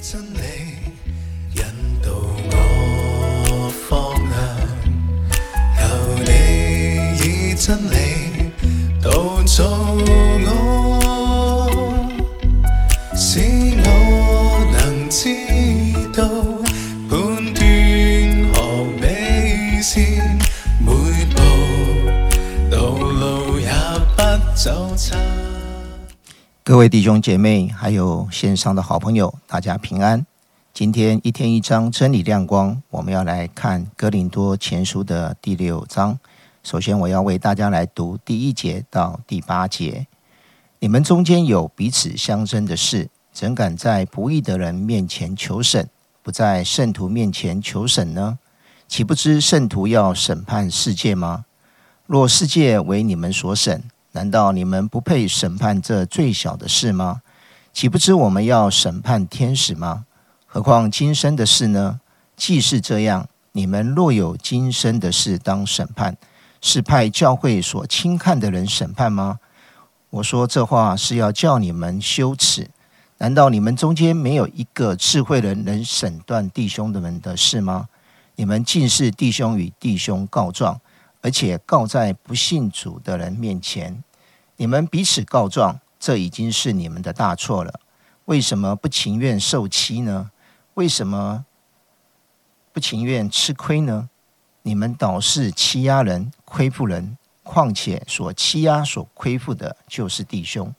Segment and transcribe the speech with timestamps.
[0.00, 0.38] 真理
[1.54, 1.62] 引
[2.02, 2.08] 導
[2.52, 4.38] 我方向，
[5.76, 5.82] 求
[6.24, 6.30] 你
[7.18, 7.24] 以
[7.54, 7.94] 真理
[9.02, 9.08] 導
[9.44, 9.64] 造
[10.46, 10.48] 我，
[13.16, 13.40] 使
[13.84, 13.86] 我
[14.72, 15.34] 能知
[16.14, 16.18] 道
[17.10, 17.18] 判
[17.52, 17.58] 斷
[18.54, 18.56] 何
[19.00, 19.96] 美善，
[20.80, 20.86] 每
[21.34, 21.36] 步
[22.70, 23.68] 道路也
[24.16, 24.22] 不
[24.54, 25.16] 走差。
[26.68, 30.26] 各位弟兄姐妹，还有线上的好朋友，大家平安。
[30.74, 36.18] 今天一天一章真理亮光，我们要来看哥林多前书的第六章。
[36.62, 40.06] 首先，我要为大家来读第一节到第八节。
[40.78, 45.88] 你们中间有彼此相争的事，怎敢在不义的人面前求审，
[46.22, 48.38] 不在圣徒面前求审呢？
[48.86, 51.46] 岂不知圣徒要审判世界吗？
[52.04, 53.82] 若世界为你们所审，
[54.18, 57.22] 难道你们不配审判这最小的事吗？
[57.72, 60.06] 岂不知我们要审判天使吗？
[60.44, 62.00] 何况今生的事呢？
[62.36, 66.16] 既是这样，你们若有今生的事当审判，
[66.60, 69.38] 是派教会所轻看的人审判吗？
[70.10, 72.68] 我说这话是要叫你们羞耻。
[73.18, 77.86] 难道你们中间没有一个智慧人能审断弟兄们的事吗？
[78.34, 80.80] 你们尽是弟兄与弟兄告状，
[81.20, 84.02] 而且告在不信主的人面前。
[84.60, 87.80] 你们彼此告状，这已经是你们的大错了。
[88.24, 90.32] 为什么不情愿受欺呢？
[90.74, 91.44] 为什么
[92.72, 94.08] 不情愿吃亏呢？
[94.62, 100.74] 你们倒是欺压人、亏负人，况且所欺压、所亏负的，就是弟兄。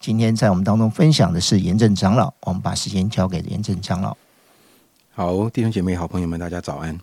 [0.00, 4.16] 今天在我们当中分享的是严正长老，我们把时间交给严正长老。
[5.12, 6.98] 好，弟兄姐妹、好朋友们，大家早安。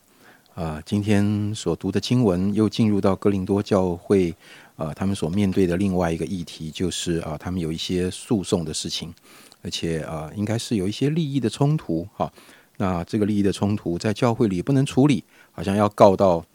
[0.56, 4.36] 啊、今天所读的经文又进入到哥林多教会，
[4.80, 9.14] 呃，他们所面对的另外一个议题，就是啊，他们有一些诉讼的事情，
[9.62, 12.08] 而且啊，应该是有一些利益的冲突。
[12.16, 12.32] 哈、
[12.78, 16.46] 那这个利益的冲突在教会里不能处理，好像要告到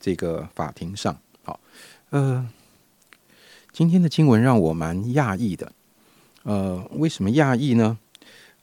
[0.00, 1.14] 这个法庭上。
[1.42, 1.60] 好，
[2.08, 2.48] 呃，
[3.70, 5.70] 今天的经文让我蛮讶异的。
[6.44, 7.98] 呃，为什么讶异呢？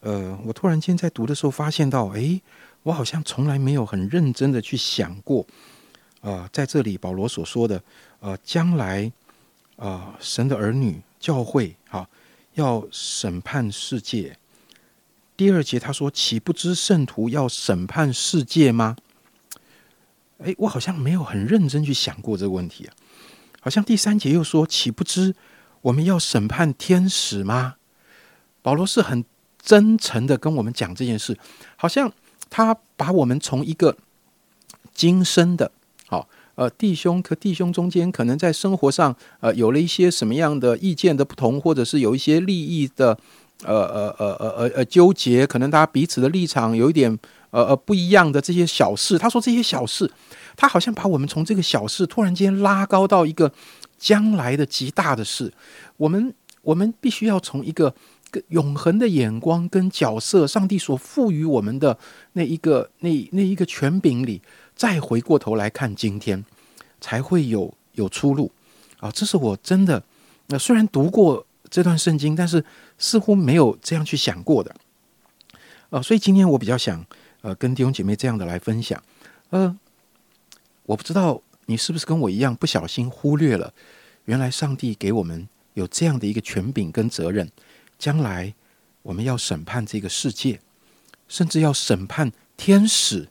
[0.00, 2.42] 呃，我突然间在读的时候发现到，诶，
[2.82, 5.46] 我好像从来没有很认真的去想过，
[6.22, 7.80] 呃，在这里保罗所说的，
[8.22, 9.10] 呃，将来，
[9.74, 12.08] 呃，神的儿女教会，哈、
[12.54, 14.38] 要审判世界。
[15.36, 18.94] 第二节他说：“岂不知圣徒要审判世界吗？”
[20.38, 22.94] 诶，我好像没有很认真去想过这个问题啊。
[23.60, 25.34] 好像第三节又说：“岂不知
[25.80, 27.74] 我们要审判天使吗？”
[28.62, 29.24] 保罗是很
[29.60, 31.36] 真诚的跟我们讲这件事，
[31.74, 32.12] 好像
[32.48, 33.96] 他把我们从一个
[34.94, 35.72] 今生的，
[36.06, 43.18] 好呃弟兄和弟兄中间，可能在生活上呃有了一些什么样的意见的不同，或者是有一些利益的
[43.64, 47.18] 呃呃呃呃呃呃纠结，可能大家彼此的立场有一点
[47.50, 49.16] 呃呃不一样的这些小事。
[49.18, 50.10] 他说这些小事，
[50.56, 53.52] 他好像把我们从这个小事突然间拉高到一个
[53.98, 55.52] 将来的极大的事。
[55.96, 57.94] 我们我们必须要从一个
[58.48, 61.96] 永恒的眼光跟角色，上帝所赋予我们的
[62.32, 64.40] 那一个那那一个权柄里，
[64.74, 66.44] 再回过头来看今天，
[67.00, 68.50] 才会有有出路
[68.98, 69.10] 啊！
[69.10, 70.02] 这是我真的，
[70.46, 72.64] 那、虽然读过这段圣经，但是
[72.98, 74.74] 似乎没有这样去想过的，
[75.90, 77.04] 呃，所以今天我比较想
[77.42, 79.02] 呃跟弟兄姐妹这样的来分享，
[79.50, 79.76] 呃，
[80.84, 83.72] 我不知道你是不是跟我一样不小心忽略了，
[84.24, 87.50] 原来上帝给我们有这样的一个权柄跟责任。
[87.98, 88.52] 将来
[89.02, 90.60] 我们要审判这个世界，
[91.28, 93.28] 甚至要审判天使。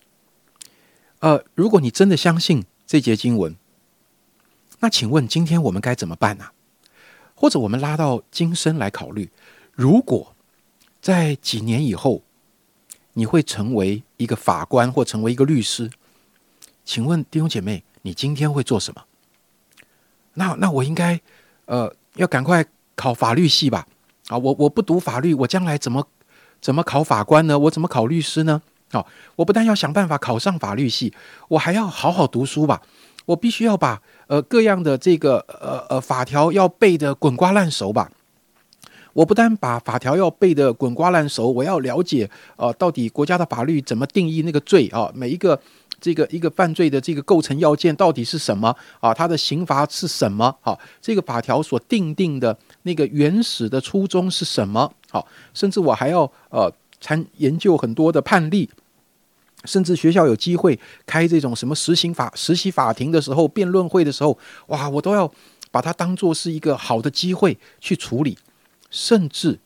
[1.21, 3.55] 呃，如果你真的相信这节经文，
[4.79, 6.45] 那请问今天我们该怎么办呢、
[7.35, 9.29] 或者我们拉到今生来考虑，
[9.71, 10.35] 如果
[10.99, 12.23] 在几年以后，
[13.13, 15.91] 你会成为一个法官或成为一个律师，
[16.83, 19.03] 请问弟兄姐妹，你今天会做什么？
[20.33, 21.21] 那那我应该
[21.65, 22.65] 呃要赶快
[22.95, 23.87] 考法律系吧？
[24.29, 26.07] 啊，我我不读法律，我将来怎么
[26.59, 27.59] 怎么考法官呢？
[27.59, 28.63] 我怎么考律师呢？
[28.91, 31.13] 好，我不但要想办法考上法律系，
[31.47, 32.81] 我还要好好读书吧。
[33.25, 38.11] 我必须要把呃各样的这个呃呃法条要背得滚瓜烂熟吧。
[39.13, 45.59] 我不但把法条要背得滚瓜烂熟，我要了解呃到底国家的法律怎么定义那个罪啊，每一个
[45.99, 49.13] 这个一个犯罪的这个构成要件到底是什么啊？
[49.13, 50.55] 它的刑罚是什么？
[50.61, 54.91] 好、这个法条所定定的那个原始的初衷是什么？
[55.09, 56.71] 好、甚至我还要呃
[57.01, 58.69] 参研究很多的判例，
[59.65, 64.37] 甚至学校有机会开这种什么实行法实习法庭的时候、辩论会的时候，
[64.67, 65.31] 哇，我都要
[65.69, 68.37] 把它当做是一个好的机会去处理，
[68.89, 69.59] 甚至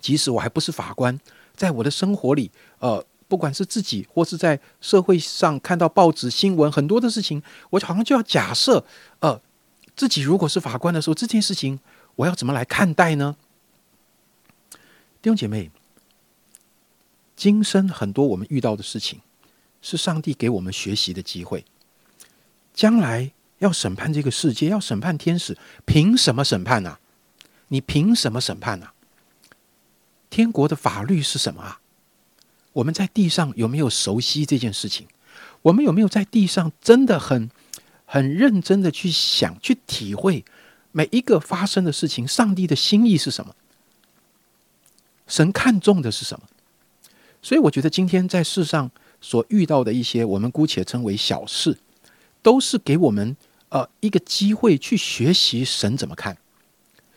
[0.00, 1.18] 即使我还不是法官，
[1.54, 8.84] 在我的生活里，呃，不管是自己或是在社会上看到报纸新闻很多的事情，我好像就要假设，
[9.20, 9.40] 呃，
[9.96, 11.80] 自己如果是法官的时候，这件事情
[12.16, 13.36] 我要怎么来看待呢？
[15.20, 15.70] 弟兄姐妹，
[17.36, 19.20] 今生很多我们遇到的事情，
[19.80, 21.64] 是上帝给我们学习的机会。
[22.74, 26.98] 将来要审判这个世界，要审判天使，凭什么审判呢？
[27.68, 28.88] 你凭什么审判呢？
[30.30, 31.80] 天国的法律是什么啊？
[32.74, 35.06] 我们在地上有没有熟悉这件事情？
[35.62, 37.50] 我们有没有在地上真的很
[38.06, 40.44] 很认真的去想、去体会
[40.90, 42.26] 每一个发生的事情？
[42.26, 43.54] 上帝的心意是什么？
[45.26, 46.46] 神看重的是什么？
[47.42, 48.88] 所以我觉得今天在世上
[49.20, 51.76] 所遇到的一些，我们姑且称为小事，
[52.40, 53.36] 都是给我们
[53.70, 56.38] 呃一个机会去学习神怎么看，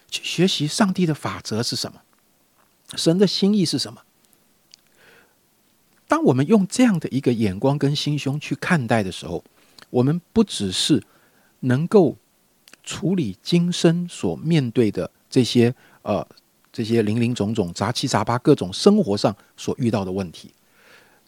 [0.10, 2.02] 去学习上帝的法则是什么，
[2.96, 4.02] 神的心意是什么。
[6.08, 9.44] 当我们用这样的一个眼光跟心胸去看待的时候，
[9.92, 11.04] 我们不只是
[11.60, 12.18] 能够
[12.84, 16.28] 处理今生所面对的这些呃。
[16.76, 20.52] 这些零零总总、杂七杂八、各种生活上所遇到的问题，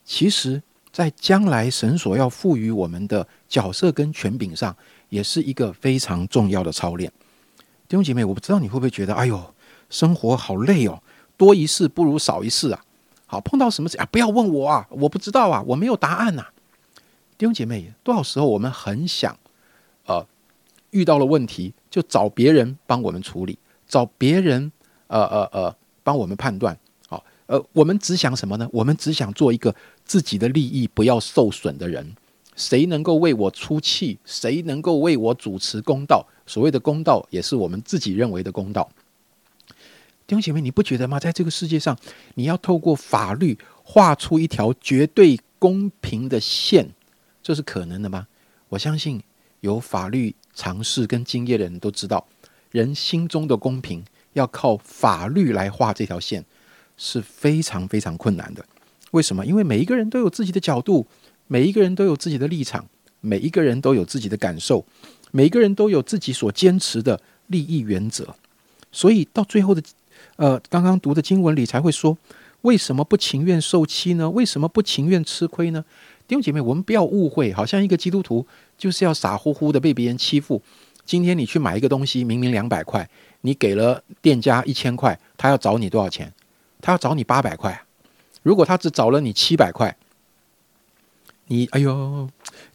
[0.04, 0.62] 其实，
[0.92, 4.76] 在将来神所要赋予我们的角色跟权柄上，
[5.08, 7.10] 也是一个非常重要的操练。
[7.88, 9.54] 弟兄姐妹，我不知道你会不会觉得，哎呦，
[9.90, 11.02] 生活好累哦，
[11.38, 12.84] 多一事不如少一事啊！
[13.26, 16.48] 好，碰到什么事啊，不要问我啊，我不知道啊，我没有答案呐。
[17.38, 19.40] 弟兄姐妹，多少时候我们很想，
[20.08, 20.28] 呃，
[20.90, 23.58] 遇到了问题就找别人帮我们处理，
[23.88, 24.74] 找别人。
[25.07, 26.77] 呃呃呃，帮我们判断，
[27.07, 28.68] 好，呃，我们只想什么呢？
[28.71, 29.74] 我们只想做一个
[30.06, 32.15] 自己的利益不要受损的人。
[32.56, 34.18] 谁能够为我出气？
[34.25, 36.25] 谁能够为我主持公道？
[36.48, 38.89] 所谓的公道，也是我们自己认为的公道。
[40.25, 41.19] 弟兄姐妹，你不觉得吗？
[41.19, 41.95] 在这个世界上，
[42.33, 46.89] 你要透过法律画出一条绝对公平的线，
[47.44, 48.27] 这是可能的吗？
[48.69, 49.21] 我相信
[49.60, 52.25] 有法律常识跟经验的人都知道，
[52.71, 54.03] 人心中的公平。
[54.38, 56.45] 要靠法律来画这条线
[56.95, 58.63] 是非常非常困难的。
[59.12, 59.45] 为什么？
[59.45, 61.06] 因为每一个人都有自己的角度，
[61.48, 62.86] 每一个人都有自己的立场，
[63.22, 64.86] 每一个人都有自己的感受，
[65.31, 68.36] 每一个人都有自己所坚持的利益原则。
[68.92, 69.81] 所以到最后的，
[70.36, 72.18] 呃，刚刚读的经文里才会说：
[72.62, 74.30] 为什么不情愿受欺呢？
[74.30, 75.84] 为什么不情愿吃亏呢？
[76.28, 78.45] 弟兄姐妹，我们不要误会，好像一个基督徒
[78.78, 80.62] 就是要傻乎乎的被别人欺负。
[81.06, 83.10] 今天你去买一个东西，明明两百块。
[83.48, 86.34] 你给了店家一千块，他要找你多少钱？
[86.82, 87.82] 他要找你八百块。
[88.44, 89.96] 如果他只找了你七百块，
[91.46, 92.28] 你哎呦，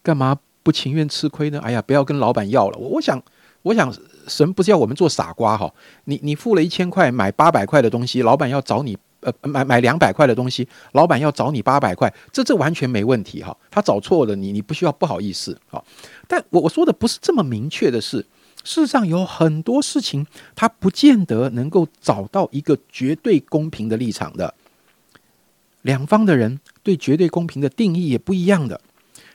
[0.03, 1.61] 干嘛不情愿吃亏呢？
[1.63, 2.79] 哎呀，不要跟老板要了。
[2.79, 3.23] 我我想，
[3.61, 3.95] 我想
[4.27, 5.71] 神不是要我们做傻瓜哈。
[6.05, 13.55] 你你付了一千块买八百块的东西，老板要找你呃买买两百块的东西，老板要找你八百块，这这完全没问题哈。
[13.71, 15.85] 他找错了你，你不需要不好意思啊。
[16.27, 18.25] 但我我说的不是这么明确的是。
[18.65, 24.55] 事实上，有很多事情，他不见得能够找到一个绝对公平的立场的。
[25.83, 28.81] 两方的人对绝对公平的定义也不一样的。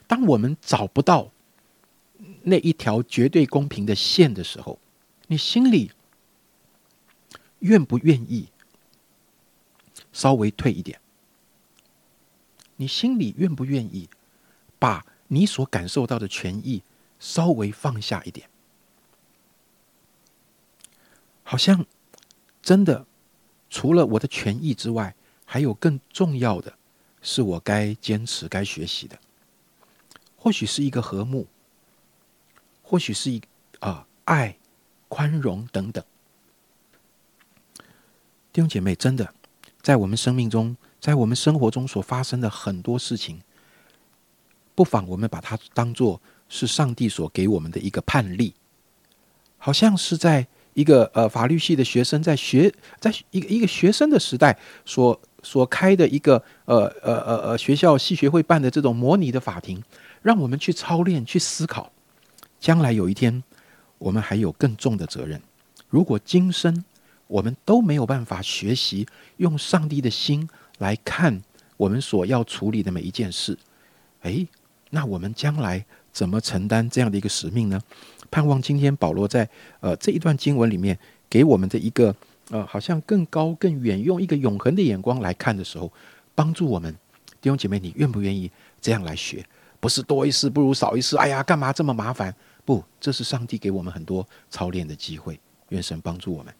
[0.07, 1.29] 当我们找不到
[2.43, 4.79] 那一条绝对公平的线的时候，
[5.27, 5.91] 你心里
[7.59, 8.47] 愿不愿意
[10.13, 10.99] 稍微退一点？
[12.77, 14.07] 你心里愿不愿意
[14.79, 16.81] 把你所感受到的权益
[17.19, 18.47] 稍微放下一点？
[21.49, 21.85] 好像
[22.61, 23.05] 真的，
[23.69, 26.73] 除了我的权益之外，还有更重要的
[27.21, 29.17] 是我该坚持、该学习的。
[30.35, 31.47] 或许是一个和睦，
[32.83, 33.41] 或许是一
[33.79, 34.57] 啊爱、
[35.07, 36.03] 宽容等等。
[38.51, 39.33] 弟兄姐妹，真的，
[39.81, 43.41] 在我们生命中，在我们生活中所发生的很多事情，
[44.75, 48.53] 不妨我们把它当做是上帝所给我们的一个判例，
[49.57, 50.49] 好像是在。
[50.77, 54.55] 一个呃法律系的学生在学，在一个一个学生的时代
[54.85, 59.83] 所所开的一个呃呃呃呃学校系学会办的这种模拟的法庭，
[60.21, 61.91] 让我们去操练去思考，
[62.59, 63.41] 将来有一天
[63.97, 65.41] 我们还有更重的责任。
[65.89, 66.85] 如果今生
[67.25, 69.07] 我们都没有办法学习
[69.37, 71.41] 用上帝的心来看
[71.75, 73.57] 我们所要处理的每一件事，
[74.21, 74.45] 哎，
[74.91, 75.83] 那我们将来
[76.17, 77.79] 怎么承担这样的一个使命呢？
[78.31, 79.47] 盼望今天保罗在
[79.81, 80.97] 呃这一段经文里面
[81.29, 82.13] 给我们的一个
[82.49, 85.93] 呃好像更高更远用一个永恒的眼光来看的时候，
[86.33, 86.91] 帮助我们
[87.39, 88.49] 弟兄姐妹，你愿不愿意
[88.81, 89.45] 这样来学？
[89.79, 92.33] 不是多一事不如少一事，哎呀，干嘛这么麻烦？
[92.65, 95.39] 不，这是上帝给我们很多操练的机会。
[95.69, 96.51] 愿神帮助我们。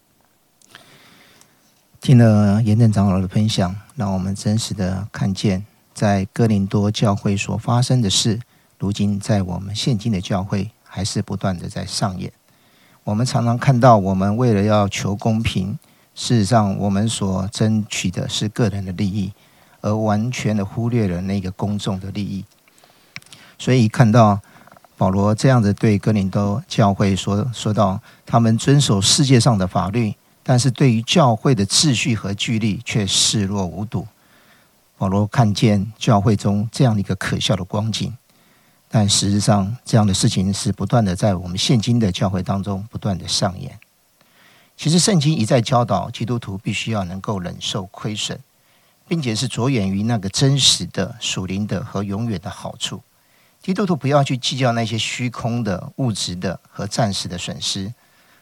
[1.99, 8.39] 听了严正长老的分享，让我们真实的看见，在哥林多教会所发生的事，
[8.77, 12.31] 如今在我们现今的教会还是不断的在上演。
[13.03, 15.77] 我们常常看到，我们为了要求公平，
[16.13, 19.31] 事实上我们所争取的是个人的利益，
[19.81, 22.43] 而完全的忽略了那个公众的利益。
[23.57, 24.39] 所以看到
[24.97, 30.15] 保罗这样子对哥林多教会说说到，他们遵守世界上的法律。
[30.49, 34.07] 但是对于教会的秩序和纪律却视若无睹。
[34.97, 38.15] 保罗看见教会中这样一个可笑的光景，
[38.89, 43.77] 但实际上这样的事情是不断的在我们现今的教会当中不断的上演。
[44.75, 48.39] 其实圣经一再教导基督徒必须要能够忍受亏损，
[49.07, 53.01] 并且是着眼于那个真实的属灵的和永远的好处。
[53.61, 57.93] 基督徒不要去计较那些虚空的物质的和暂时的损失，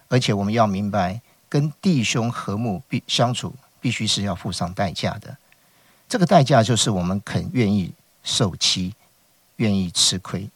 [0.09, 1.21] 而且我们要明白。
[1.47, 5.37] 跟弟兄和睦必相处，必须是要付上代价的。
[6.09, 8.93] 这个代价就是我们肯愿意受欺，
[9.57, 10.49] 愿意吃亏。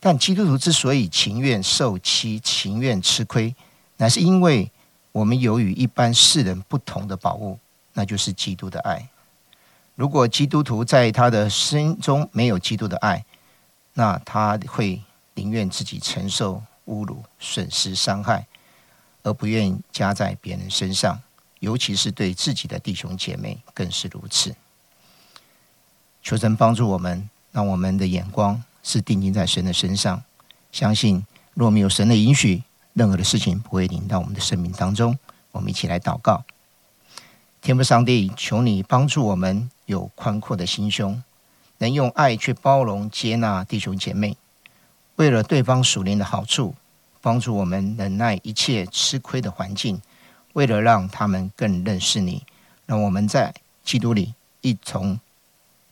[0.00, 3.54] 但基督徒之所以情愿受欺、情愿吃亏，
[3.96, 4.70] 乃是因为
[5.12, 7.58] 我们有与一般世人不同的宝物，
[7.92, 9.08] 那就是基督的爱。
[9.94, 13.24] 如果基督徒在他的心中没有基督的爱，
[13.92, 15.02] 那他会
[15.34, 18.46] 宁愿自己承受侮辱、损失、伤害。
[19.26, 21.18] 而不愿意加在别人身上，
[21.60, 24.54] 尤其是对自己的弟兄姐妹更是如此。
[26.22, 30.20] 求神帮助我们，让我们的眼光是定睛在神的身上，
[30.72, 35.16] 相信若没有神的允许，任何的事情不会临到我们的生命当中。
[35.52, 36.42] 我们一起来祷告：
[37.62, 41.22] 天父上帝，求你帮助我们有宽阔的心胸，
[41.78, 44.36] 能用爱去包容接纳弟兄姐妹，
[45.14, 46.74] 为了对方属灵的好处。
[47.20, 50.02] 帮助我们忍耐一切吃亏的环境，
[50.52, 52.44] 为了让他们更认识你，
[52.84, 55.18] 让我们在基督里一同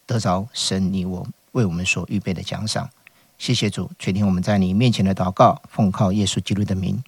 [0.05, 2.91] 得着神你我为我们所预备的奖赏。
[3.39, 7.03] 谢谢主，确定我们在你面前的祷告，奉靠耶稣基督的名。